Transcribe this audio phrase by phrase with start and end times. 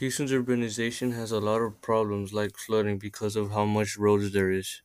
[0.00, 4.50] Houston's urbanization has a lot of problems like flooding because of how much roads there
[4.50, 4.82] is.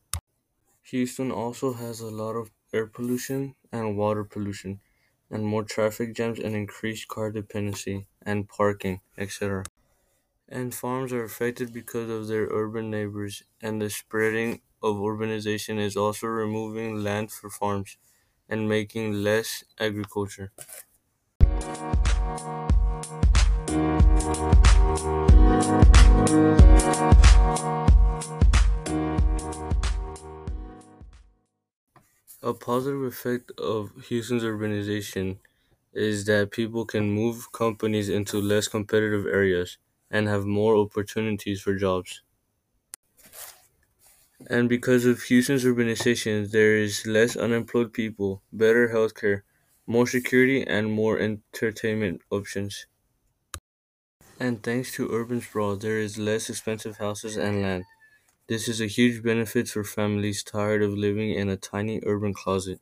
[0.86, 4.80] Houston also has a lot of air pollution and water pollution
[5.30, 9.64] and more traffic jams and increased car dependency and parking, etc.
[10.48, 15.96] And farms are affected because of their urban neighbors and the spreading of urbanization is
[15.96, 17.96] also removing land for farms
[18.48, 20.52] and making less agriculture.
[32.42, 35.38] A positive effect of Houston's urbanization
[35.92, 39.78] is that people can move companies into less competitive areas
[40.10, 42.22] and have more opportunities for jobs.
[44.50, 49.42] And because of Houston's urbanization, there is less unemployed people, better healthcare,
[49.86, 52.86] more security, and more entertainment options.
[54.40, 57.84] And thanks to urban sprawl, there is less expensive houses and land.
[58.48, 62.80] This is a huge benefit for families tired of living in a tiny urban closet.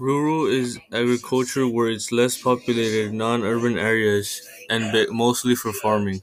[0.00, 4.40] Rural is agriculture where it's less populated non-urban areas
[4.70, 6.22] and mostly for farming.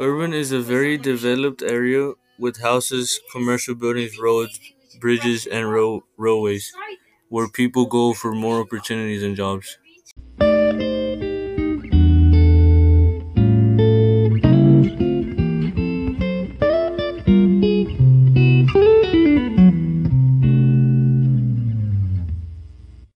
[0.00, 4.58] Urban is a very developed area with houses, commercial buildings, roads,
[5.00, 5.70] bridges, and
[6.16, 6.72] railways
[7.28, 9.78] where people go for more opportunities and jobs.